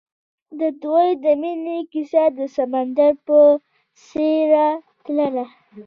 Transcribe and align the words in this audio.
د 0.59 0.61
دوی 0.83 1.07
د 1.23 1.25
مینې 1.41 1.79
کیسه 1.91 2.23
د 2.37 2.39
سمندر 2.55 3.11
په 3.27 3.37
څېر 4.07 4.51
تلله. 5.03 5.45